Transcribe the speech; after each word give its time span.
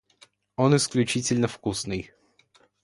Он 0.55 0.75
исключительно 0.75 1.47
вкусный. 1.47 2.09